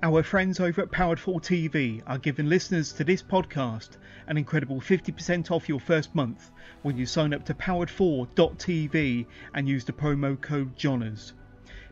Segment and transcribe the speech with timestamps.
[0.00, 3.96] Our friends over at Powered 4 TV are giving listeners to this podcast
[4.28, 9.84] an incredible 50% off your first month when you sign up to powered4.tv and use
[9.84, 11.32] the promo code JONAS.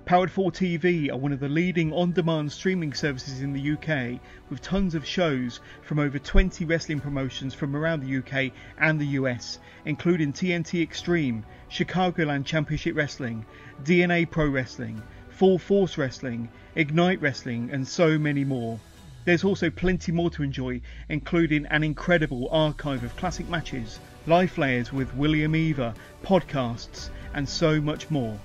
[0.04, 4.20] Powered 4 TV are one of the leading on demand streaming services in the UK
[4.50, 9.18] with tons of shows from over 20 wrestling promotions from around the UK and the
[9.18, 13.44] US, including TNT Extreme, Chicagoland Championship Wrestling,
[13.82, 15.02] DNA Pro Wrestling,
[15.36, 18.80] Full Force Wrestling, Ignite Wrestling, and so many more.
[19.26, 24.94] There's also plenty more to enjoy, including an incredible archive of classic matches, live layers
[24.94, 25.92] with William Eva,
[26.24, 28.40] podcasts, and so much more.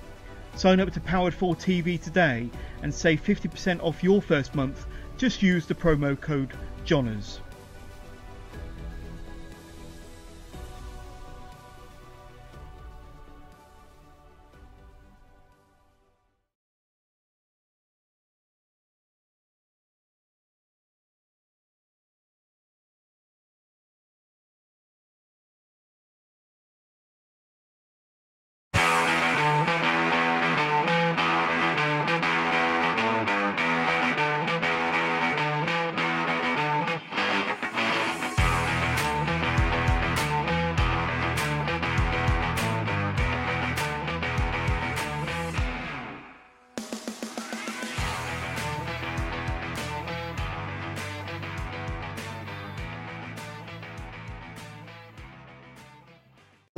[0.54, 2.50] Sign up to Powered 4 TV today
[2.82, 4.84] and save 50% off your first month.
[5.16, 6.52] Just use the promo code
[6.84, 7.40] JONAS.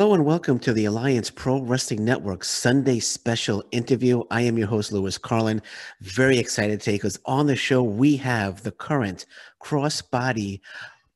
[0.04, 4.22] Hello and welcome to the Alliance Pro Wrestling Network Sunday special interview.
[4.30, 5.62] I am your host, Lewis Carlin.
[6.02, 9.24] Very excited today because on the show we have the current
[9.62, 10.60] crossbody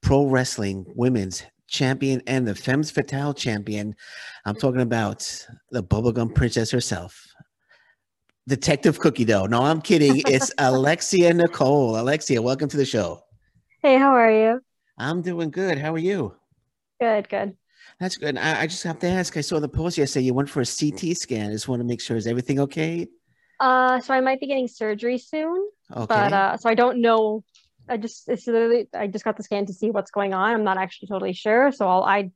[0.01, 3.95] pro wrestling women's champion and the Femmes Fatale champion.
[4.47, 7.27] I'm talking about the bubblegum princess herself,
[8.49, 9.45] Detective Cookie Dough.
[9.45, 10.23] No, I'm kidding.
[10.27, 12.01] It's Alexia Nicole.
[12.01, 13.23] Alexia, welcome to the show.
[13.83, 14.63] Hey, how are you?
[14.97, 15.77] I'm doing good.
[15.77, 16.35] How are you?
[16.99, 17.55] Good, good.
[18.01, 18.39] That's good.
[18.39, 19.37] I, I, just have to ask.
[19.37, 20.27] I saw the post yesterday.
[20.27, 21.51] You went for a CT scan.
[21.51, 23.09] I just want to make sure is everything okay?
[23.59, 25.69] Uh, so I might be getting surgery soon.
[25.91, 26.07] Okay.
[26.07, 27.43] But uh, so I don't know.
[27.89, 30.55] I just it's literally I just got the scan to see what's going on.
[30.55, 31.73] I'm not actually totally sure.
[31.73, 32.31] So I'll, I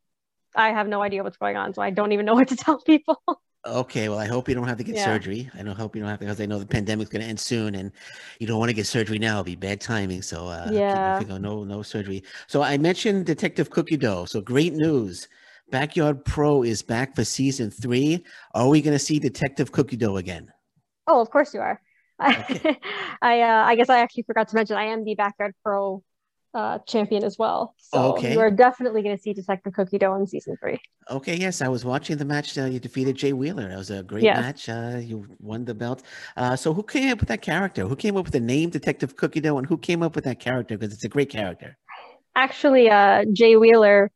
[0.57, 1.75] I have no idea what's going on.
[1.75, 3.23] So I don't even know what to tell people.
[3.65, 5.05] Okay, well, I hope you don't have to get yeah.
[5.05, 5.49] surgery.
[5.55, 7.39] I know, hope you don't have to, because I know the pandemic's going to end
[7.39, 7.93] soon, and
[8.41, 9.35] you don't want to get surgery now.
[9.35, 10.21] It'll be bad timing.
[10.21, 12.25] So, uh, yeah, no, no surgery.
[12.49, 14.25] So, I mentioned Detective Cookie Dough.
[14.25, 15.29] So, great news.
[15.73, 18.25] Backyard Pro is back for season three.
[18.55, 20.53] Are we going to see Detective Cookie Dough again?
[21.07, 21.81] Oh, of course you are.
[22.23, 22.79] Okay.
[23.23, 26.03] I uh, I guess I actually forgot to mention I am the Backyard Pro
[26.53, 27.75] uh, champion as well.
[27.79, 28.35] So okay.
[28.35, 30.79] you are definitely going to see Detective Cookie Dough in season three.
[31.11, 32.57] Okay, yes, I was watching the match.
[32.59, 33.71] Uh, you defeated Jay Wheeler.
[33.71, 34.37] That was a great yes.
[34.37, 34.69] match.
[34.69, 36.03] Uh, you won the belt.
[36.37, 37.89] Uh, so who came up with that character?
[37.89, 40.39] Who came up with the name Detective Cookie Dough, and who came up with that
[40.39, 40.77] character?
[40.77, 41.79] Because it's a great character.
[42.37, 44.11] Actually, uh, Jay Wheeler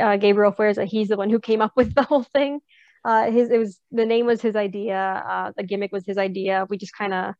[0.00, 2.60] uh, Gabriel Fuerza, he's the one who came up with the whole thing.
[3.04, 6.66] Uh, his it was the name was his idea, uh, the gimmick was his idea.
[6.68, 7.34] We just kind of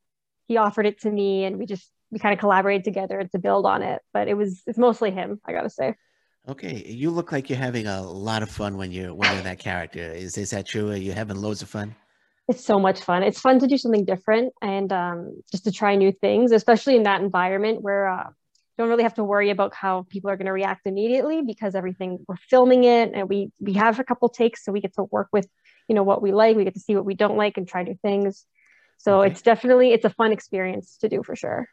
[0.46, 3.66] he offered it to me, and we just we kind of collaborated together to build
[3.66, 4.00] on it.
[4.12, 5.94] But it was it's mostly him, I gotta say.
[6.48, 9.58] Okay, you look like you're having a lot of fun when you're when you're that
[9.58, 10.00] character.
[10.00, 10.90] Is is that true?
[10.90, 11.94] Are you having loads of fun?
[12.48, 13.22] It's so much fun.
[13.22, 17.04] It's fun to do something different and um, just to try new things, especially in
[17.04, 18.30] that environment where uh,
[18.80, 22.18] don't really have to worry about how people are going to react immediately because everything
[22.26, 25.28] we're filming it and we we have a couple takes so we get to work
[25.32, 25.46] with
[25.86, 27.82] you know what we like we get to see what we don't like and try
[27.82, 28.46] new things
[28.96, 29.30] so okay.
[29.30, 31.68] it's definitely it's a fun experience to do for sure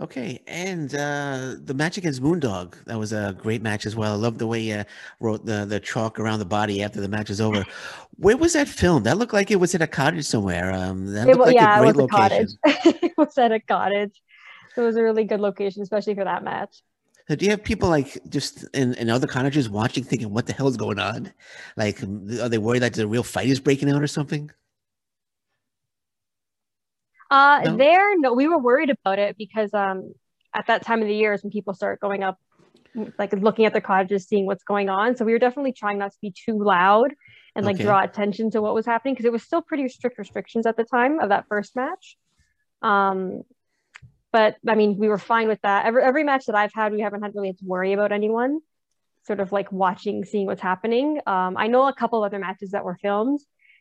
[0.00, 4.14] Okay, and uh, the match against Moondog that was a great match as well.
[4.14, 4.82] I love the way you
[5.20, 7.64] wrote the the chalk around the body after the match is over.
[8.16, 9.06] Where was that filmed?
[9.06, 10.72] That looked like it was at a cottage somewhere.
[10.72, 12.58] Um, that looked like yeah, a great it was location.
[12.64, 13.02] A cottage.
[13.04, 14.20] it was at a cottage.
[14.76, 16.82] It was a really good location, especially for that match.
[17.28, 20.52] So do you have people like just in, in other cottages watching, thinking, "What the
[20.52, 21.32] hell is going on?"
[21.76, 24.50] Like, are they worried that the real fight is breaking out or something?
[27.30, 27.76] Uh, no?
[27.76, 30.12] there, no, we were worried about it because um,
[30.54, 32.38] at that time of the year is when people start going up,
[33.18, 35.16] like looking at their cottages, seeing what's going on.
[35.16, 37.14] So we were definitely trying not to be too loud
[37.56, 37.84] and like okay.
[37.84, 40.84] draw attention to what was happening because it was still pretty strict restrictions at the
[40.84, 42.16] time of that first match.
[42.82, 43.42] Um,
[44.34, 45.86] but I mean, we were fine with that.
[45.86, 48.58] Every every match that I've had, we haven't had really had to worry about anyone.
[49.28, 51.20] Sort of like watching, seeing what's happening.
[51.24, 53.38] Um, I know a couple other matches that were filmed.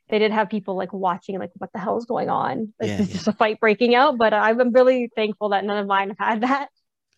[0.09, 2.71] They did have people like watching, like what the hell is going on?
[2.79, 3.05] Like, yeah, yeah.
[3.05, 4.19] just a fight breaking out.
[4.19, 6.69] But I'm really thankful that none of mine have had that.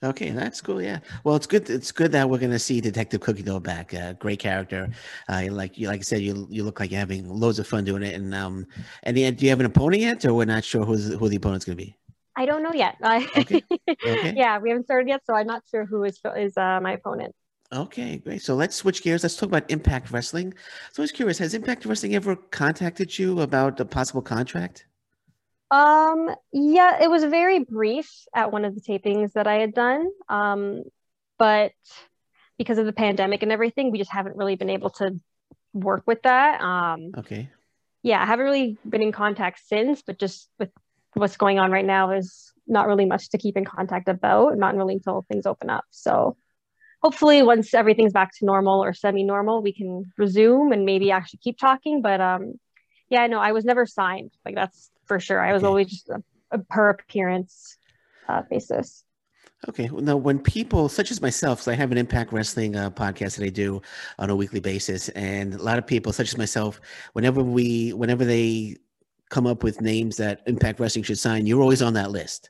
[0.01, 0.81] Okay, that's cool.
[0.81, 0.99] Yeah.
[1.25, 1.69] Well, it's good.
[1.69, 3.93] It's good that we're going to see Detective Cookie Dough back.
[3.93, 4.89] Uh, great character.
[5.27, 7.83] Uh, like you, like I said, you you look like you're having loads of fun
[7.83, 8.15] doing it.
[8.15, 8.65] And um,
[9.03, 11.65] and do you have an opponent yet, or we're not sure who's who the opponent's
[11.65, 11.97] going to be?
[12.35, 12.97] I don't know yet.
[13.37, 13.63] okay.
[13.89, 14.33] okay.
[14.35, 17.33] yeah, we haven't started yet, so I'm not sure who is is uh, my opponent.
[17.73, 18.41] Okay, great.
[18.41, 19.23] So let's switch gears.
[19.23, 20.53] Let's talk about Impact Wrestling.
[20.91, 24.85] So I was curious, has Impact Wrestling ever contacted you about a possible contract?
[25.71, 30.09] Um, yeah, it was very brief at one of the tapings that I had done.
[30.29, 30.83] Um,
[31.39, 31.71] but
[32.57, 35.19] because of the pandemic and everything, we just haven't really been able to
[35.73, 36.61] work with that.
[36.61, 37.49] Um, okay.
[38.03, 40.69] Yeah, I haven't really been in contact since, but just with
[41.19, 44.75] what's going on right now, is not really much to keep in contact about, not
[44.75, 45.85] really until things open up.
[45.91, 46.37] So
[47.01, 51.57] hopefully once everything's back to normal or semi-normal, we can resume and maybe actually keep
[51.57, 52.01] talking.
[52.01, 52.53] But um,
[53.09, 54.31] yeah, no, I was never signed.
[54.43, 55.39] Like that's for sure.
[55.39, 55.67] I was okay.
[55.67, 57.77] always just a, a per appearance
[58.27, 59.03] uh, basis.
[59.69, 59.89] Okay.
[59.89, 63.37] Well, now, when people such as myself, so I have an Impact Wrestling uh, podcast
[63.37, 63.81] that I do
[64.19, 66.79] on a weekly basis, and a lot of people, such as myself,
[67.13, 68.77] whenever we, whenever they
[69.29, 72.49] come up with names that Impact Wrestling should sign, you're always on that list.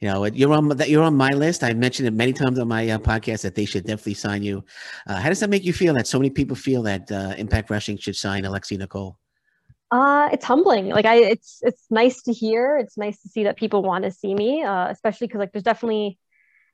[0.00, 0.88] You know, you're on that.
[0.88, 1.62] You're on my list.
[1.62, 4.64] I mentioned it many times on my uh, podcast that they should definitely sign you.
[5.06, 5.92] Uh, how does that make you feel?
[5.92, 9.18] That so many people feel that uh, Impact Wrestling should sign Alexi Nicole.
[9.90, 10.88] Uh, it's humbling.
[10.88, 12.78] Like I, it's it's nice to hear.
[12.78, 15.64] It's nice to see that people want to see me, uh, especially because like there's
[15.64, 16.18] definitely,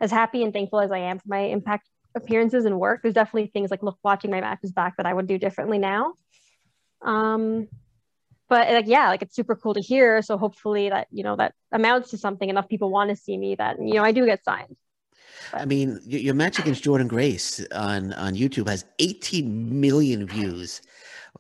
[0.00, 3.48] as happy and thankful as I am for my impact appearances and work, there's definitely
[3.48, 6.14] things like look watching my matches back that I would do differently now.
[7.02, 7.66] Um,
[8.48, 10.22] but like yeah, like it's super cool to hear.
[10.22, 12.48] So hopefully that you know that amounts to something.
[12.48, 14.76] Enough people want to see me that you know I do get signed.
[15.52, 15.60] But.
[15.62, 20.82] I mean, your match against Jordynne Grace on on YouTube has 18 million views.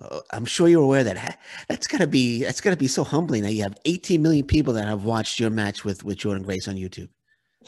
[0.00, 1.38] Uh, I'm sure you're aware that
[1.68, 4.86] that's gotta be that's gotta be so humbling that you have 18 million people that
[4.86, 7.08] have watched your match with with Jordynne Grace on YouTube.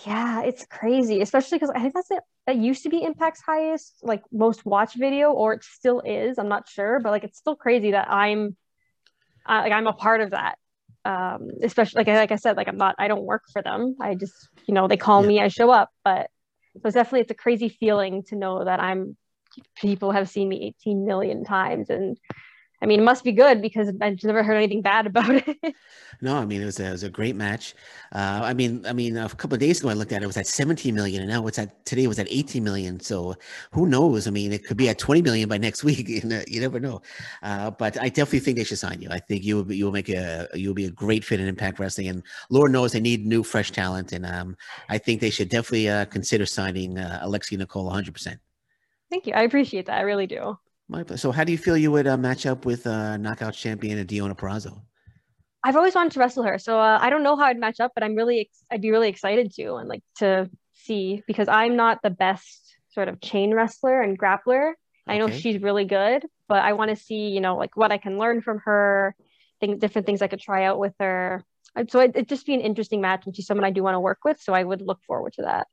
[0.07, 2.23] Yeah, it's crazy, especially because I think that's it.
[2.47, 6.39] That used to be Impact's highest, like most watched video, or it still is.
[6.39, 8.57] I'm not sure, but like it's still crazy that I'm,
[9.49, 10.59] uh, like I'm a part of that.
[11.05, 12.95] Um, especially like like I said, like I'm not.
[12.99, 13.97] I don't work for them.
[14.01, 14.35] I just,
[14.67, 15.29] you know, they call yeah.
[15.29, 15.91] me, I show up.
[16.05, 16.29] But
[16.75, 19.17] so it's definitely it's a crazy feeling to know that I'm
[19.77, 22.19] people have seen me 18 million times and
[22.81, 25.75] I mean, it must be good because I've never heard anything bad about it.
[26.21, 27.75] no, I mean it was a, it was a great match.
[28.13, 30.29] Uh, I mean, I mean, a couple of days ago I looked at it, it
[30.29, 33.01] was at 17 million, and now it's at today it was at 18 million.
[33.01, 33.35] So
[33.73, 34.29] who knows?
[34.29, 36.09] I mean, it could be at 20 million by next week.
[36.09, 37.03] You, know, you never know.
[37.43, 39.09] Uh, but I definitely think they should sign you.
[39.11, 41.41] I think you will be, you will make a you will be a great fit
[41.41, 44.57] in Impact Wrestling, and Lord knows they need new, fresh talent, and um,
[44.89, 48.13] I think they should definitely uh, consider signing uh, Alexi Nicole 100.
[48.13, 48.41] percent
[49.11, 49.33] Thank you.
[49.33, 49.99] I appreciate that.
[49.99, 50.59] I really do.
[50.89, 54.05] My So, how do you feel you would uh, match up with uh, knockout champion
[54.07, 54.81] Deonna Purrazzo?
[55.63, 57.93] I've always wanted to wrestle her, so uh, I don't know how I'd match up,
[57.95, 61.77] but I'm really, ex- I'd be really excited to and like to see because I'm
[61.77, 64.71] not the best sort of chain wrestler and grappler.
[64.71, 65.17] Okay.
[65.17, 67.99] I know she's really good, but I want to see, you know, like what I
[67.99, 69.15] can learn from her,
[69.61, 71.45] things, different things I could try out with her.
[71.89, 74.01] So it, it'd just be an interesting match, and she's someone I do want to
[74.01, 74.41] work with.
[74.41, 75.67] So I would look forward to that.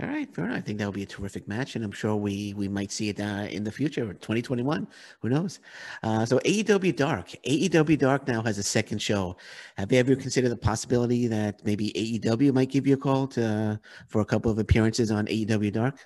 [0.00, 0.56] All right, fair enough.
[0.56, 3.10] I think that will be a terrific match, and I'm sure we we might see
[3.10, 4.88] it uh, in the future, 2021.
[5.20, 5.60] Who knows?
[6.02, 9.36] Uh, so AEW Dark, AEW Dark now has a second show.
[9.76, 13.46] Have you ever considered the possibility that maybe AEW might give you a call to
[13.46, 13.76] uh,
[14.08, 16.04] for a couple of appearances on AEW Dark?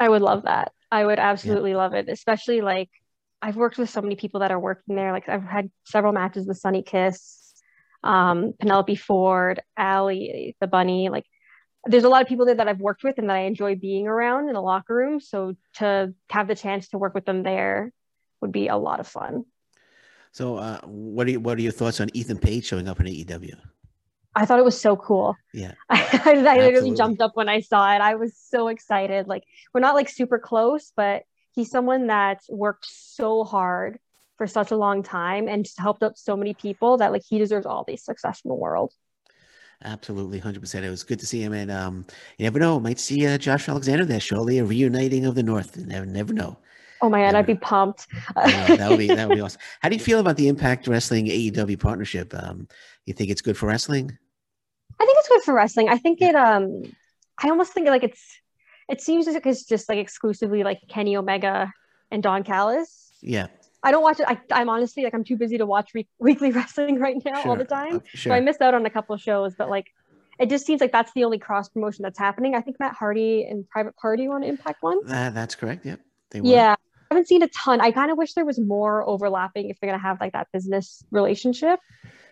[0.00, 0.72] I would love that.
[0.90, 1.76] I would absolutely yeah.
[1.76, 2.90] love it, especially like
[3.40, 5.12] I've worked with so many people that are working there.
[5.12, 7.54] Like I've had several matches with Sunny Kiss,
[8.02, 11.26] um, Penelope Ford, Allie, the Bunny, like
[11.84, 14.06] there's a lot of people there that I've worked with and that I enjoy being
[14.06, 15.20] around in the locker room.
[15.20, 17.92] So to have the chance to work with them there
[18.40, 19.44] would be a lot of fun.
[20.32, 23.06] So, uh, what are you, what are your thoughts on Ethan Page showing up in
[23.06, 23.54] AEW?
[24.34, 25.36] I thought it was so cool.
[25.52, 28.00] Yeah, I, I literally jumped up when I saw it.
[28.00, 29.26] I was so excited.
[29.26, 31.24] Like we're not like super close, but
[31.54, 33.98] he's someone that worked so hard
[34.36, 37.38] for such a long time and just helped out so many people that like he
[37.38, 38.92] deserves all the success in the world.
[39.84, 40.84] Absolutely, hundred percent.
[40.84, 42.04] It was good to see him, and um,
[42.36, 45.76] you never know, might see uh, Josh Alexander there Surely a reuniting of the North.
[45.76, 46.58] You never, never know.
[47.00, 48.08] Oh my god, never I'd be pumped.
[48.34, 49.60] that would be that would be awesome.
[49.80, 52.34] How do you feel about the Impact Wrestling AEW partnership?
[52.34, 52.66] Um,
[53.06, 54.18] you think it's good for wrestling?
[54.98, 55.88] I think it's good for wrestling.
[55.88, 56.34] I think it.
[56.34, 56.82] Um,
[57.40, 58.40] I almost think like it's.
[58.88, 61.72] It seems like it's just like exclusively like Kenny Omega
[62.10, 63.12] and Don Callis.
[63.20, 63.46] Yeah.
[63.82, 64.26] I don't watch it.
[64.28, 67.50] I, am honestly like I'm too busy to watch re- weekly wrestling right now sure.
[67.50, 67.96] all the time.
[67.96, 68.30] Uh, sure.
[68.30, 69.86] So I missed out on a couple of shows, but like
[70.38, 72.54] it just seems like that's the only cross promotion that's happening.
[72.54, 74.98] I think Matt Hardy and Private Party want Impact one.
[75.10, 75.84] Uh, that's correct.
[75.84, 76.00] Yep.
[76.34, 76.74] Yeah.
[77.10, 77.80] I haven't seen a ton.
[77.80, 81.02] I kind of wish there was more overlapping if they're gonna have like that business
[81.10, 81.80] relationship,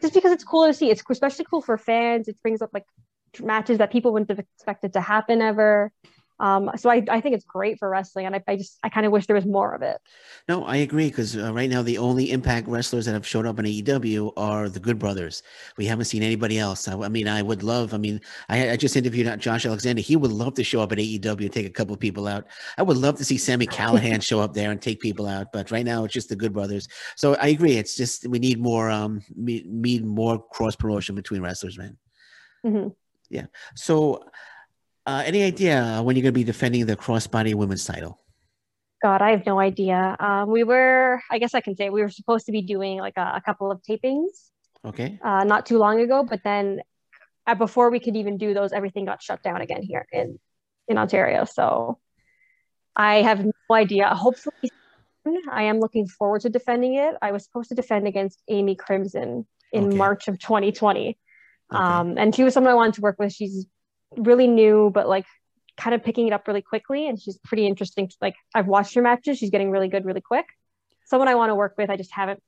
[0.02, 0.90] just because it's cool to see.
[0.90, 2.28] It's especially cool for fans.
[2.28, 2.84] It brings up like
[3.40, 5.92] matches that people wouldn't have expected to happen ever.
[6.38, 9.07] Um, so I, I think it's great for wrestling, and I, I just I kind
[9.07, 9.99] of wish there was more of it.
[10.49, 13.59] No, I agree because uh, right now the only Impact wrestlers that have showed up
[13.59, 15.43] in AEW are the Good Brothers.
[15.78, 16.88] We haven't seen anybody else.
[16.88, 17.95] I, I mean, I would love.
[17.95, 20.02] I mean, I, I, just interviewed Josh Alexander.
[20.02, 22.47] He would love to show up at AEW and take a couple people out.
[22.76, 25.52] I would love to see Sami Callihan show up there and take people out.
[25.52, 26.88] But right now it's just the Good Brothers.
[27.16, 27.76] So I agree.
[27.76, 31.97] It's just we need more um need more cross promotion between wrestlers, man.
[32.64, 32.88] Mm-hmm.
[33.31, 33.47] Yeah.
[33.75, 34.25] So
[35.06, 38.20] uh, any idea when you're going to be defending the crossbody women's title?
[39.02, 40.16] God, I have no idea.
[40.18, 43.16] Um, we were, I guess I can say, we were supposed to be doing like
[43.16, 44.50] a, a couple of tapings.
[44.84, 45.18] Okay.
[45.22, 46.80] Uh, not too long ago, but then
[47.46, 50.38] uh, before we could even do those, everything got shut down again here in
[50.88, 51.44] in Ontario.
[51.44, 51.98] So
[52.94, 54.08] I have no idea.
[54.08, 54.70] Hopefully,
[55.50, 57.14] I am looking forward to defending it.
[57.20, 59.96] I was supposed to defend against Amy Crimson in okay.
[59.96, 61.08] March of 2020.
[61.08, 61.16] Okay.
[61.70, 63.32] Um, and she was someone I wanted to work with.
[63.32, 63.66] She's
[64.16, 65.26] really new, but like
[65.76, 67.08] kind of picking it up really quickly.
[67.08, 68.11] And she's pretty interesting.
[68.20, 69.38] Like I've watched her matches.
[69.38, 70.46] She's getting really good really quick.
[71.06, 71.90] Someone I want to work with.
[71.90, 72.42] I just haven't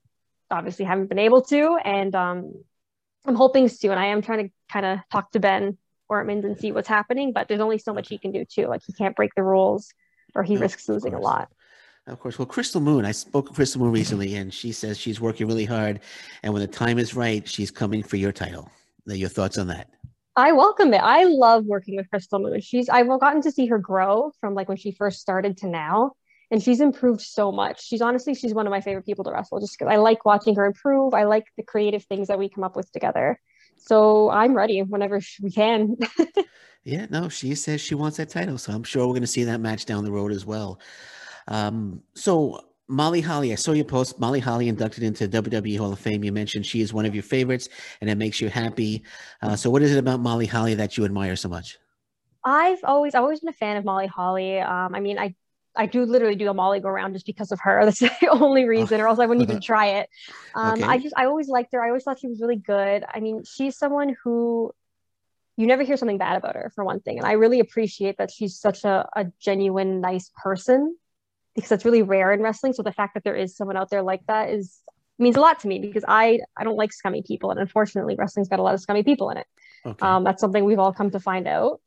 [0.50, 1.78] obviously haven't been able to.
[1.84, 2.52] And um,
[3.24, 3.70] I'm hoping.
[3.82, 5.78] And I am trying to kind of talk to Ben
[6.10, 7.32] Ortmans and see what's happening.
[7.32, 8.66] But there's only so much he can do too.
[8.66, 9.92] Like he can't break the rules
[10.34, 11.48] or he no, risks losing a lot.
[12.06, 12.38] Of course.
[12.38, 15.66] Well, Crystal Moon, I spoke to Crystal Moon recently, and she says she's working really
[15.66, 16.00] hard.
[16.42, 18.70] And when the time is right, she's coming for your title.
[19.04, 19.90] Your thoughts on that?
[20.38, 20.98] I welcome it.
[21.02, 22.60] I love working with Crystal Moon.
[22.60, 26.12] She's I've gotten to see her grow from like when she first started to now,
[26.52, 27.84] and she's improved so much.
[27.84, 30.54] She's honestly she's one of my favorite people to wrestle just because I like watching
[30.54, 31.12] her improve.
[31.12, 33.40] I like the creative things that we come up with together.
[33.78, 35.96] So I'm ready whenever we can.
[36.84, 39.42] yeah, no, she says she wants that title, so I'm sure we're going to see
[39.42, 40.78] that match down the road as well.
[41.48, 44.18] Um, so Molly Holly, I saw your post.
[44.18, 46.24] Molly Holly inducted into WWE Hall of Fame.
[46.24, 47.68] You mentioned she is one of your favorites,
[48.00, 49.02] and it makes you happy.
[49.42, 51.78] Uh, so, what is it about Molly Holly that you admire so much?
[52.44, 54.58] I've always I've always been a fan of Molly Holly.
[54.58, 55.34] Um, I mean, I
[55.76, 57.84] I do literally do a Molly go around just because of her.
[57.84, 60.08] That's the only reason, or else I wouldn't even try it.
[60.54, 60.84] Um, okay.
[60.84, 61.82] I just I always liked her.
[61.82, 63.04] I always thought she was really good.
[63.12, 64.72] I mean, she's someone who
[65.58, 68.30] you never hear something bad about her for one thing, and I really appreciate that
[68.30, 70.96] she's such a, a genuine, nice person
[71.58, 72.72] because that's really rare in wrestling.
[72.72, 74.80] So the fact that there is someone out there like that is
[75.18, 78.48] means a lot to me because I I don't like scummy people, and unfortunately, wrestling's
[78.48, 79.46] got a lot of scummy people in it.
[79.84, 80.06] Okay.
[80.06, 81.80] Um, that's something we've all come to find out.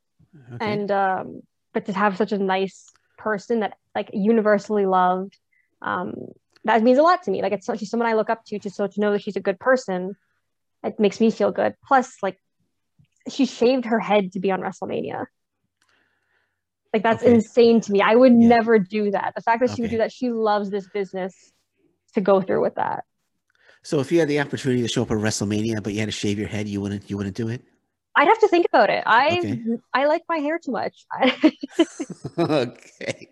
[0.55, 0.73] Okay.
[0.73, 1.41] And um,
[1.73, 5.37] but to have such a nice person that like universally loved,
[5.81, 6.15] um,
[6.65, 7.41] that means a lot to me.
[7.41, 9.41] Like it's she's someone I look up to, to so to know that she's a
[9.41, 10.15] good person,
[10.83, 11.75] it makes me feel good.
[11.87, 12.37] Plus, like
[13.29, 15.27] she shaved her head to be on WrestleMania.
[16.93, 17.33] Like that's okay.
[17.33, 18.01] insane to me.
[18.01, 18.47] I would yeah.
[18.47, 19.33] never do that.
[19.35, 19.75] The fact that okay.
[19.75, 21.51] she would do that, she loves this business
[22.13, 23.05] to go through with that.
[23.83, 26.11] So if you had the opportunity to show up at WrestleMania, but you had to
[26.11, 27.61] shave your head, you wouldn't you wouldn't do it?
[28.15, 29.03] I'd have to think about it.
[29.05, 29.61] I okay.
[29.93, 31.05] I like my hair too much.
[32.37, 33.29] okay.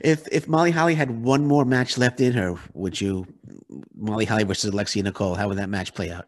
[0.00, 3.26] If if Molly Holly had one more match left in her, would you
[3.94, 5.36] Molly Holly versus Alexia Nicole?
[5.36, 6.26] How would that match play out?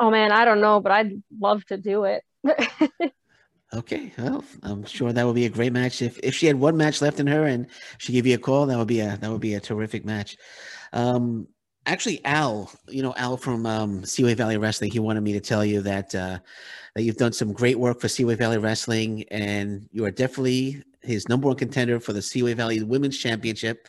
[0.00, 2.22] Oh man, I don't know, but I'd love to do it.
[3.76, 6.00] Okay, well, I'm sure that would be a great match.
[6.00, 7.66] If if she had one match left in her and
[7.98, 10.38] she gave you a call, that would be a that would be a terrific match.
[10.94, 11.46] Um,
[11.84, 15.62] actually, Al, you know Al from um, Seaway Valley Wrestling, he wanted me to tell
[15.62, 16.38] you that uh,
[16.94, 21.28] that you've done some great work for Seaway Valley Wrestling, and you are definitely his
[21.28, 23.88] number one contender for the Seaway Valley Women's Championship.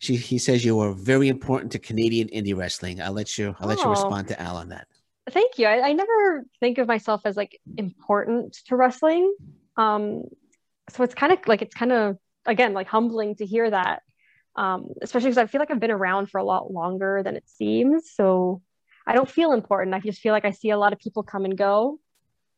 [0.00, 3.00] She, he says you are very important to Canadian indie wrestling.
[3.00, 4.88] I'll let you I'll let you respond to Al on that
[5.30, 5.66] thank you.
[5.66, 9.34] I, I, never think of myself as like important to wrestling.
[9.76, 10.24] Um,
[10.90, 14.02] so it's kind of like it's kind of again like humbling to hear that,
[14.56, 17.48] um, especially because I feel like I've been around for a lot longer than it
[17.48, 18.10] seems.
[18.14, 18.60] So
[19.06, 19.94] I don't feel important.
[19.94, 21.98] I just feel like I see a lot of people come and go.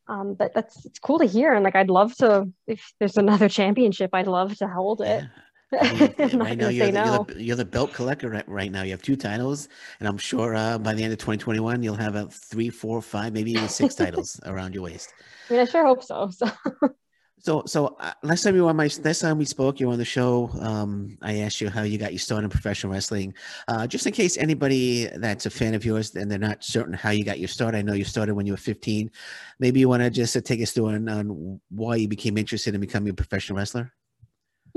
[0.09, 3.49] Um, but that's it's cool to hear, and like I'd love to if there's another
[3.59, 5.25] championship, I'd love to hold it.
[5.71, 6.17] Yeah.
[6.35, 7.05] right now, you're the, no.
[7.05, 8.83] you're, the, you're the, belt collector right, right, now.
[8.83, 9.67] You have two titles,
[9.99, 13.33] and I'm sure uh, by the end of 2021, you'll have a three, four, five,
[13.33, 15.13] maybe even six titles around your waist.
[15.49, 16.29] I mean, I sure hope so.
[16.29, 16.49] So,
[17.39, 19.93] so, so uh, last time you were on my last time we spoke, you were
[19.93, 20.49] on the show.
[20.61, 23.33] Um, I asked you how you got your start in professional wrestling.
[23.67, 27.09] Uh, just in case anybody that's a fan of yours and they're not certain how
[27.09, 29.11] you got your start, I know you started when you were 15.
[29.59, 32.73] Maybe you want to just uh, take us through on, on why you became interested
[32.73, 33.91] in becoming a professional wrestler.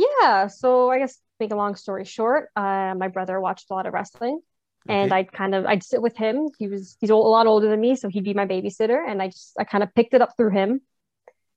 [0.00, 0.46] Yeah.
[0.46, 3.92] So I guess make a long story short, uh, my brother watched a lot of
[3.92, 4.40] wrestling.
[4.88, 4.98] Okay.
[4.98, 6.48] And I'd kind of I'd sit with him.
[6.58, 9.28] He was he's a lot older than me, so he'd be my babysitter, and I
[9.28, 10.80] just I kind of picked it up through him.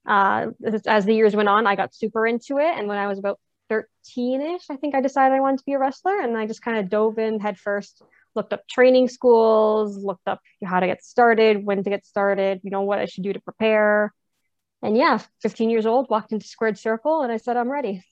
[0.06, 0.48] Uh,
[0.86, 3.40] as the years went on, I got super into it, and when I was about
[3.72, 6.80] 13ish, I think I decided I wanted to be a wrestler, and I just kind
[6.80, 8.02] of dove in head first.
[8.36, 12.72] Looked up training schools, looked up how to get started, when to get started, you
[12.72, 14.14] know what I should do to prepare,
[14.82, 18.04] and yeah, 15 years old, walked into Squared Circle, and I said, I'm ready.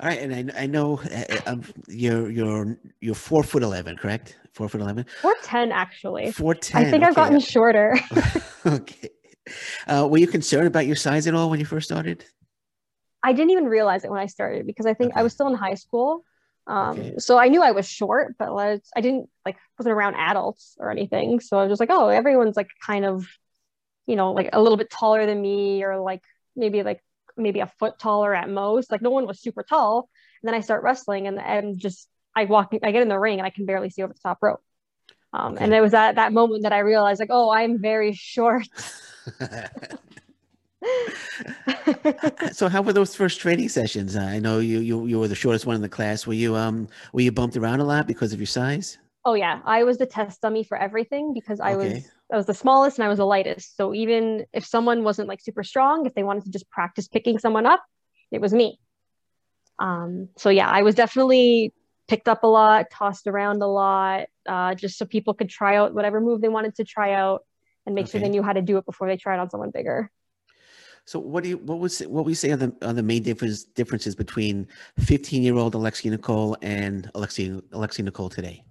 [0.00, 4.38] All right, and I, I know uh, um, you're you're you're four foot eleven, correct?
[4.52, 5.06] Four foot eleven.
[5.22, 6.30] Four ten, actually.
[6.30, 6.86] Four ten.
[6.86, 7.08] I think okay.
[7.08, 7.98] I've gotten shorter.
[8.66, 9.08] okay.
[9.88, 12.24] Uh, were you concerned about your size at all when you first started?
[13.24, 15.20] I didn't even realize it when I started because I think okay.
[15.20, 16.24] I was still in high school.
[16.68, 17.14] Um, okay.
[17.18, 20.92] So I knew I was short, but like, I didn't like wasn't around adults or
[20.92, 21.40] anything.
[21.40, 23.26] So I was just like, oh, everyone's like kind of,
[24.06, 26.22] you know, like a little bit taller than me, or like
[26.54, 27.02] maybe like
[27.38, 28.90] maybe a foot taller at most.
[28.90, 30.08] Like no one was super tall.
[30.42, 33.38] And then I start wrestling, and and just I walk, I get in the ring,
[33.38, 34.60] and I can barely see over the top rope.
[35.32, 35.64] Um, okay.
[35.64, 38.66] And it was at that moment that I realized, like, oh, I'm very short.
[42.52, 44.16] so how were those first training sessions?
[44.16, 46.26] I know you, you you were the shortest one in the class.
[46.26, 48.98] Were you um were you bumped around a lot because of your size?
[49.28, 51.92] Oh yeah, I was the test dummy for everything because I okay.
[51.92, 53.76] was I was the smallest and I was the lightest.
[53.76, 57.38] So even if someone wasn't like super strong, if they wanted to just practice picking
[57.38, 57.84] someone up,
[58.30, 58.80] it was me.
[59.78, 61.74] Um, so yeah, I was definitely
[62.08, 65.92] picked up a lot, tossed around a lot, uh, just so people could try out
[65.92, 67.42] whatever move they wanted to try out
[67.84, 68.12] and make okay.
[68.12, 70.10] sure they knew how to do it before they tried on someone bigger.
[71.04, 73.64] So what do you what was what we say are the are the main difference
[73.64, 74.68] differences between
[75.00, 78.64] 15 year old Alexia Nicole and Alexia Alexia Nicole today?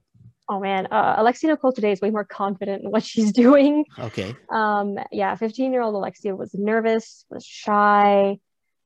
[0.50, 3.86] Oh man, uh, Alexia Nicole today is way more confident in what she's doing.
[4.00, 4.36] Okay.
[4.50, 8.40] Um, yeah, 15 year old Alexia was nervous, was shy.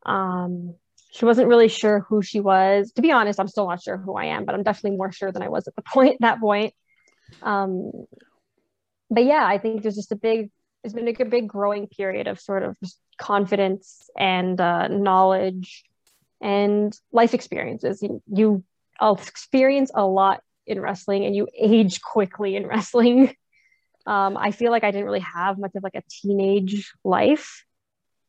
[0.05, 0.75] Um,
[1.11, 2.91] she wasn't really sure who she was.
[2.93, 5.31] To be honest, I'm still not sure who I am, but I'm definitely more sure
[5.31, 6.73] than I was at the point that point.
[7.41, 7.91] Um,
[9.09, 10.49] but yeah, I think there's just a big
[10.83, 12.75] it's been like a big growing period of sort of
[13.19, 15.83] confidence and uh, knowledge
[16.41, 18.01] and life experiences.
[18.01, 18.63] You, you
[19.01, 20.41] experience a lot
[20.71, 23.35] in wrestling and you age quickly in wrestling.
[24.07, 27.63] Um, I feel like I didn't really have much of like a teenage life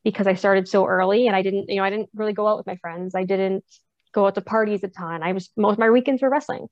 [0.05, 2.59] because I started so early and I didn't, you know, I didn't really go out
[2.59, 3.15] with my friends.
[3.15, 3.65] I didn't
[4.13, 5.23] go out to parties a ton.
[5.23, 6.67] I was most of my weekends were wrestling.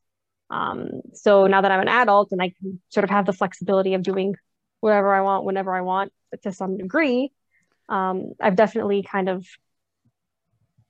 [0.51, 3.95] Um, so now that I'm an adult and I can sort of have the flexibility
[3.95, 4.35] of doing
[4.81, 6.13] whatever I want, whenever I want
[6.43, 7.33] to some degree,
[7.89, 9.47] um, I've definitely kind of,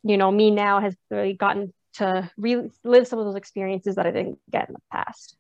[0.02, 4.10] you know, me now has really gotten to relive some of those experiences that I
[4.10, 5.36] didn't get in the past.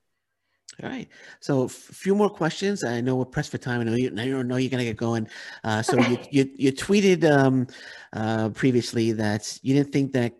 [0.82, 1.08] All right.
[1.40, 2.84] So a few more questions.
[2.84, 3.80] I know we're pressed for time.
[3.80, 5.28] I know you, I know you're going to get going.
[5.62, 7.66] Uh, so you, you, you, tweeted um,
[8.12, 10.32] uh, previously that you didn't think that,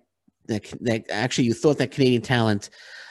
[0.47, 2.71] that, that actually you thought that Canadian talent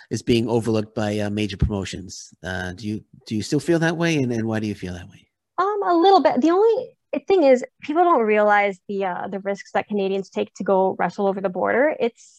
[0.09, 2.33] is being overlooked by uh, major promotions.
[2.43, 4.93] Uh, do you do you still feel that way, and, and why do you feel
[4.93, 5.27] that way?
[5.57, 6.41] Um, a little bit.
[6.41, 6.95] The only
[7.27, 11.27] thing is, people don't realize the uh, the risks that Canadians take to go wrestle
[11.27, 11.95] over the border.
[11.99, 12.38] It's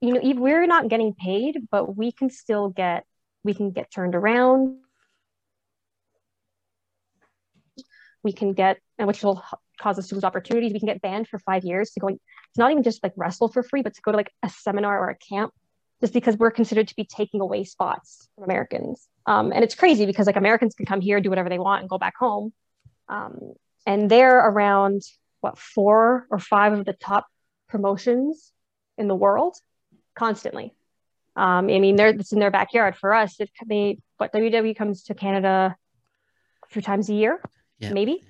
[0.00, 3.04] you know we're not getting paid, but we can still get
[3.46, 4.78] we can get turned around.
[8.22, 9.42] We can get, and which will
[9.80, 10.72] cause us to lose opportunities.
[10.72, 12.08] We can get banned for five years to go.
[12.08, 14.98] It's not even just like wrestle for free, but to go to like a seminar
[14.98, 15.54] or a camp
[16.00, 19.08] just because we're considered to be taking away spots from Americans.
[19.26, 21.88] Um, and it's crazy because like Americans can come here, do whatever they want, and
[21.88, 22.52] go back home.
[23.08, 23.54] Um,
[23.86, 25.02] and they're around
[25.40, 27.26] what four or five of the top
[27.68, 28.52] promotions
[28.98, 29.56] in the world
[30.16, 30.74] constantly.
[31.36, 32.96] Um, I mean, they're it's in their backyard.
[32.96, 35.76] For us, it they what WWE comes to Canada
[36.64, 37.40] a few times a year,
[37.80, 37.88] maybe.
[37.90, 37.92] yeah.
[37.92, 38.22] maybe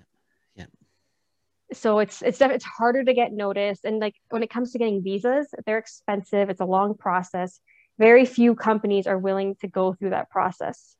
[1.73, 3.85] so it's it's it's harder to get noticed.
[3.85, 6.51] And like when it comes to getting visas they're expensive.
[6.51, 7.61] It's a long process.
[7.99, 10.97] Very few companies are willing to go through that process.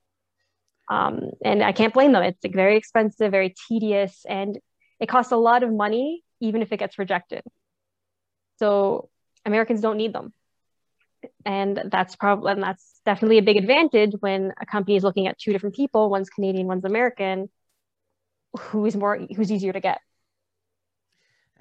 [0.89, 2.23] Um, and i can't blame them.
[2.23, 4.59] It's like very expensive very tedious and
[4.99, 7.43] it costs a lot of money even if it gets rejected.
[8.59, 9.09] So
[9.45, 10.33] americans don't need them
[11.45, 15.39] and that's probably and that's definitely a big advantage when a company is looking at
[15.39, 17.49] two different people one's canadian one's american
[18.59, 20.01] who's more who's easier to get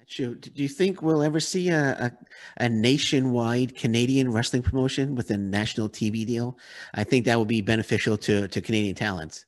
[0.08, 0.36] True.
[0.36, 2.12] do you think we'll ever see a,
[2.60, 6.60] a, a, nationwide Canadian wrestling promotion with a national TV deal?
[6.94, 9.46] I think that would be beneficial to, to Canadian talents.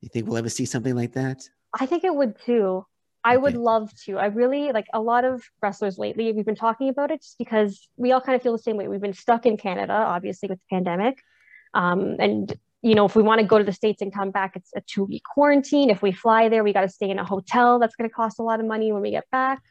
[0.00, 1.48] You think we'll ever see something like that?
[1.78, 2.86] I think it would too.
[3.24, 4.18] I would love to.
[4.18, 6.32] I really like a lot of wrestlers lately.
[6.32, 8.88] We've been talking about it just because we all kind of feel the same way.
[8.88, 11.22] We've been stuck in Canada, obviously, with the pandemic.
[11.74, 14.56] Um, and you know, if we want to go to the States and come back,
[14.56, 15.88] it's a two week quarantine.
[15.88, 17.78] If we fly there, we got to stay in a hotel.
[17.78, 19.62] That's going to cost a lot of money when we get back.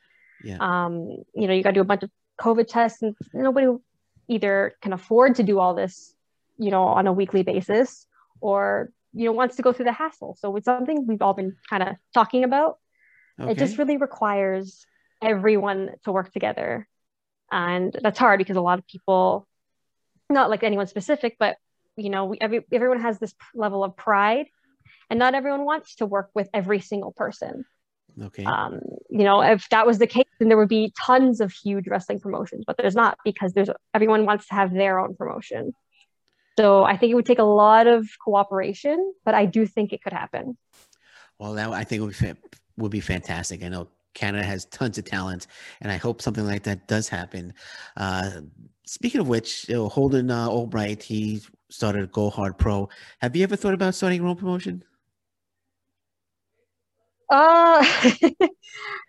[0.43, 0.57] Yeah.
[0.59, 2.09] Um, you know, you got to do a bunch of
[2.39, 3.67] COVID tests, and nobody
[4.29, 6.13] either can afford to do all this,
[6.57, 8.07] you know, on a weekly basis,
[8.39, 10.37] or you know, wants to go through the hassle.
[10.39, 12.77] So it's something we've all been kind of talking about.
[13.39, 13.51] Okay.
[13.51, 14.85] It just really requires
[15.21, 16.87] everyone to work together,
[17.51, 19.47] and that's hard because a lot of people,
[20.29, 21.57] not like anyone specific, but
[21.95, 24.47] you know, we, every everyone has this level of pride,
[25.09, 27.65] and not everyone wants to work with every single person.
[28.21, 28.43] Okay.
[28.43, 31.87] Um, you know, if that was the case, then there would be tons of huge
[31.87, 35.73] wrestling promotions, but there's not because there's everyone wants to have their own promotion.
[36.59, 40.03] So I think it would take a lot of cooperation, but I do think it
[40.03, 40.57] could happen.
[41.39, 42.33] Well, that I think would be,
[42.81, 43.63] would be fantastic.
[43.63, 45.47] I know Canada has tons of talent,
[45.81, 47.53] and I hope something like that does happen.
[47.97, 48.41] Uh,
[48.85, 52.89] speaking of which, you know, Holden uh, Albright, he started Go Hard Pro.
[53.19, 54.83] Have you ever thought about starting your own promotion?
[57.31, 57.85] Uh,
[58.23, 58.43] uh,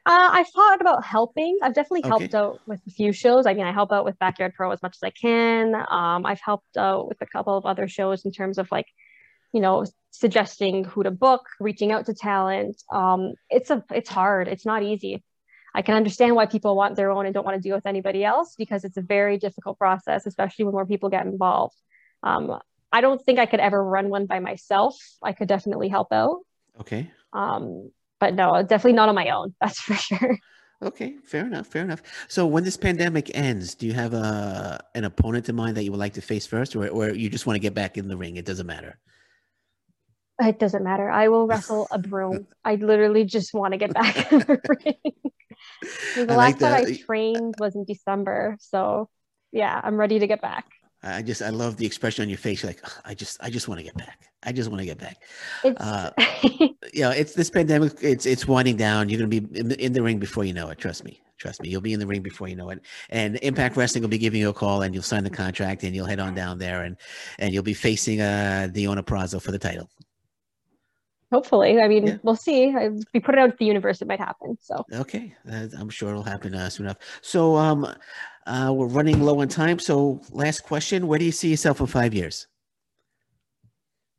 [0.07, 1.59] I've thought about helping.
[1.61, 2.37] I've definitely helped okay.
[2.37, 3.47] out with a few shows.
[3.47, 5.75] I mean, I help out with Backyard Pro as much as I can.
[5.75, 8.87] Um, I've helped out with a couple of other shows in terms of like,
[9.53, 12.83] you know, suggesting who to book, reaching out to talent.
[12.91, 14.49] Um, it's a, it's hard.
[14.49, 15.23] It's not easy.
[15.75, 18.25] I can understand why people want their own and don't want to deal with anybody
[18.25, 21.77] else because it's a very difficult process, especially when more people get involved.
[22.23, 22.59] Um,
[22.93, 24.97] I don't think I could ever run one by myself.
[25.23, 26.41] I could definitely help out.
[26.81, 27.11] Okay.
[27.33, 29.55] Um, but no, definitely not on my own.
[29.61, 30.39] That's for sure.
[30.83, 32.03] Okay, fair enough, fair enough.
[32.27, 35.93] So when this pandemic ends, do you have a an opponent in mind that you
[35.93, 38.17] would like to face first, or or you just want to get back in the
[38.17, 38.37] ring?
[38.37, 38.99] It doesn't matter.
[40.49, 41.11] It doesn't matter.
[41.11, 42.47] I will wrestle a broom.
[42.65, 45.15] I literally just want to get back in the ring.
[46.15, 49.09] the I last like time I trained was in December, so
[49.53, 50.67] yeah, I'm ready to get back.
[51.05, 52.63] I just I love the expression on your face.
[52.63, 54.21] You're like, I just I just want to get back.
[54.45, 55.17] I just want to get back.
[55.65, 56.11] It's uh,
[56.93, 57.95] you know, it's this pandemic.
[58.01, 59.09] It's it's winding down.
[59.09, 60.79] You're gonna be in the, in the ring before you know it.
[60.79, 61.21] Trust me.
[61.39, 61.69] Trust me.
[61.69, 62.81] You'll be in the ring before you know it.
[63.11, 65.93] And Impact Wrestling will be giving you a call, and you'll sign the contract, and
[65.95, 66.97] you'll head on down there, and
[67.41, 69.91] and you'll be facing uh Deonna Purrazzo for the title.
[71.33, 72.17] Hopefully, I mean, yeah.
[72.23, 72.65] we'll see.
[72.65, 74.59] If we put it out to the universe, it might happen.
[74.61, 76.99] So okay, I'm sure it'll happen uh, soon enough.
[77.23, 77.87] So um,
[78.47, 79.79] uh, we're running low on time.
[79.79, 82.47] So, last question: Where do you see yourself in five years?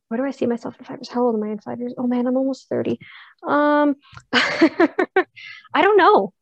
[0.08, 1.10] Where do I see myself in five years?
[1.10, 1.94] How old am I in five years?
[1.98, 3.00] Oh man, I'm almost thirty.
[3.46, 3.96] Um,
[4.34, 6.34] I don't know.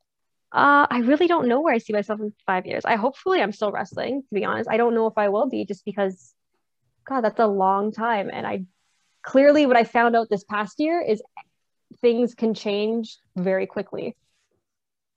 [0.54, 2.84] Uh, I really don't know where I see myself in five years.
[2.86, 4.22] I hopefully I'm still wrestling.
[4.22, 6.34] To be honest, I don't know if I will be just because,
[7.06, 8.66] God, that's a long time, and I
[9.24, 11.22] clearly what I found out this past year is
[12.02, 14.16] things can change very quickly.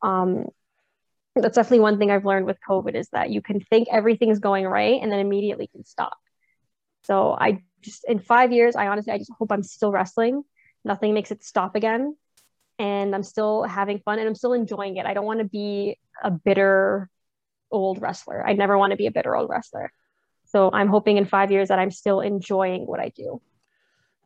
[0.03, 0.47] Um,
[1.35, 4.67] that's definitely one thing I've learned with COVID is that you can think everything's going
[4.67, 6.17] right and then immediately can stop.
[7.05, 10.43] So I just in five years, I honestly I just hope I'm still wrestling.
[10.85, 12.17] Nothing makes it stop again.
[12.79, 15.07] And I'm still having fun and I'm still enjoying it.
[15.07, 17.09] I don't want to be a bitter
[17.71, 18.47] old wrestler.
[18.47, 19.93] I never want to be a bitter old wrestler.
[20.47, 23.41] So I'm hoping in five years that I'm still enjoying what I do.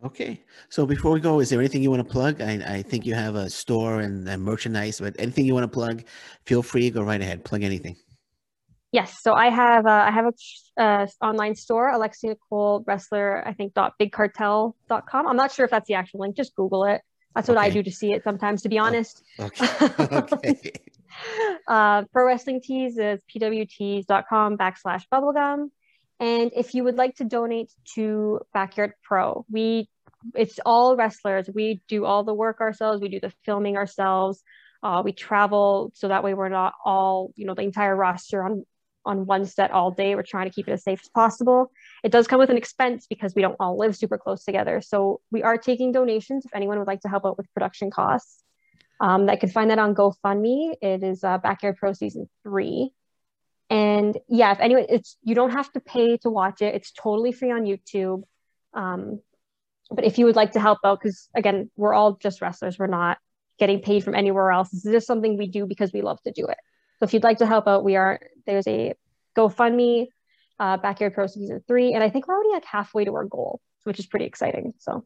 [0.05, 0.45] Okay.
[0.69, 2.41] So before we go, is there anything you want to plug?
[2.41, 5.69] I, I think you have a store and, and merchandise, but anything you want to
[5.69, 6.05] plug,
[6.47, 7.45] feel free, go right ahead.
[7.45, 7.97] Plug anything.
[8.93, 9.19] Yes.
[9.21, 13.75] So I have uh, I have a uh, online store, Alexia Nicole Wrestler, I think
[13.75, 15.27] dot bigcartel.com.
[15.27, 16.37] I'm not sure if that's the actual link.
[16.37, 17.03] Just Google it.
[17.35, 17.67] That's what okay.
[17.67, 19.23] I do to see it sometimes, to be oh, honest.
[19.39, 19.67] Okay.
[20.01, 20.73] okay.
[21.69, 25.71] uh, Pro Wrestling Tees is pwtees.com backslash bubblegum.
[26.21, 29.89] And if you would like to donate to Backyard Pro, we
[30.35, 31.49] it's all wrestlers.
[31.53, 33.01] We do all the work ourselves.
[33.01, 34.43] We do the filming ourselves.
[34.83, 38.65] Uh, we travel so that way we're not all you know the entire roster on
[39.05, 40.15] on one set all day.
[40.15, 41.71] We're trying to keep it as safe as possible.
[42.05, 44.81] It does come with an expense because we don't all live super close together.
[44.81, 48.43] So we are taking donations if anyone would like to help out with production costs.
[49.01, 50.75] Um, I could find that on GoFundMe.
[50.83, 52.93] It is uh, Backyard Pro Season 3.
[53.71, 56.75] And yeah, if anyone, it's you don't have to pay to watch it.
[56.75, 58.23] It's totally free on YouTube.
[58.73, 59.21] Um,
[59.91, 62.87] but if you would like to help out, because again, we're all just wrestlers, we're
[62.87, 63.19] not
[63.59, 64.71] getting paid from anywhere else.
[64.71, 66.59] This is just something we do because we love to do it.
[66.99, 68.95] So if you'd like to help out, we are there's a
[69.37, 70.07] GoFundMe,
[70.59, 73.61] uh, Backyard Pro Season Three, and I think we're already like halfway to our goal,
[73.85, 74.75] which is pretty exciting.
[74.79, 75.05] So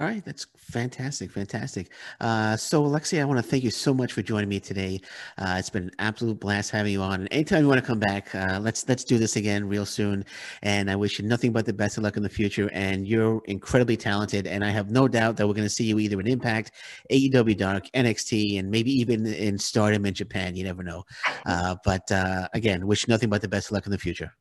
[0.00, 1.90] all right, that's fantastic, fantastic.
[2.20, 4.98] Uh, so, Alexia, I want to thank you so much for joining me today.
[5.36, 7.26] Uh, it's been an absolute blast having you on.
[7.26, 10.24] anytime you want to come back, uh, let's let's do this again real soon.
[10.62, 12.70] And I wish you nothing but the best of luck in the future.
[12.72, 15.98] And you're incredibly talented, and I have no doubt that we're going to see you
[15.98, 16.72] either in Impact,
[17.12, 20.56] AEW Dark, NXT, and maybe even in Stardom in Japan.
[20.56, 21.04] You never know.
[21.46, 24.32] Uh, but uh, again, wish nothing but the best of luck in the future.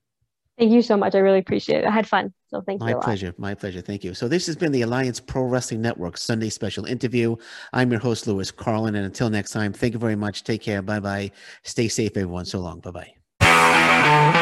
[0.60, 1.16] Thank you so much.
[1.16, 1.88] I really appreciate it.
[1.88, 2.34] I had fun.
[2.48, 2.96] So thank my you.
[2.98, 3.34] My pleasure.
[3.38, 3.80] My pleasure.
[3.80, 4.14] Thank you.
[4.14, 7.38] So this has been the Alliance Pro Wrestling Network Sunday special interview.
[7.72, 8.96] I'm your host, Lewis Carlin.
[8.96, 10.44] And until next time, thank you very much.
[10.44, 10.82] Take care.
[10.82, 11.32] Bye bye.
[11.64, 12.44] Stay safe, everyone.
[12.44, 12.82] So long.
[12.82, 14.36] Bye bye.